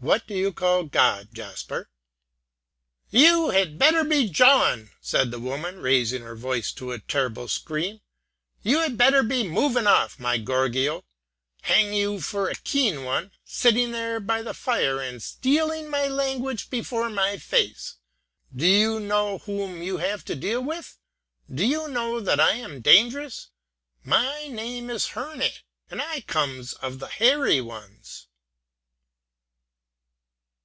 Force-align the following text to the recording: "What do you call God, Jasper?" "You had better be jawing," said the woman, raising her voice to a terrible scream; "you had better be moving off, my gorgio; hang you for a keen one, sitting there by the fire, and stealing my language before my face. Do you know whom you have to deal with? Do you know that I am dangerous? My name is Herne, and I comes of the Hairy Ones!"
"What 0.00 0.26
do 0.26 0.34
you 0.34 0.52
call 0.52 0.82
God, 0.86 1.28
Jasper?" 1.32 1.88
"You 3.10 3.50
had 3.50 3.78
better 3.78 4.02
be 4.02 4.28
jawing," 4.28 4.90
said 5.00 5.30
the 5.30 5.38
woman, 5.38 5.78
raising 5.78 6.22
her 6.22 6.34
voice 6.34 6.72
to 6.72 6.90
a 6.90 6.98
terrible 6.98 7.46
scream; 7.46 8.00
"you 8.64 8.80
had 8.80 8.98
better 8.98 9.22
be 9.22 9.46
moving 9.46 9.86
off, 9.86 10.18
my 10.18 10.38
gorgio; 10.38 11.04
hang 11.60 11.94
you 11.94 12.20
for 12.20 12.48
a 12.50 12.56
keen 12.56 13.04
one, 13.04 13.30
sitting 13.44 13.92
there 13.92 14.18
by 14.18 14.42
the 14.42 14.54
fire, 14.54 15.00
and 15.00 15.22
stealing 15.22 15.88
my 15.88 16.08
language 16.08 16.68
before 16.68 17.08
my 17.08 17.36
face. 17.36 17.98
Do 18.52 18.66
you 18.66 18.98
know 18.98 19.38
whom 19.38 19.82
you 19.84 19.98
have 19.98 20.24
to 20.24 20.34
deal 20.34 20.64
with? 20.64 20.98
Do 21.48 21.64
you 21.64 21.86
know 21.86 22.18
that 22.18 22.40
I 22.40 22.54
am 22.54 22.80
dangerous? 22.80 23.50
My 24.02 24.48
name 24.48 24.90
is 24.90 25.10
Herne, 25.14 25.50
and 25.88 26.02
I 26.02 26.22
comes 26.22 26.72
of 26.72 26.98
the 26.98 27.06
Hairy 27.06 27.60
Ones!" 27.60 28.26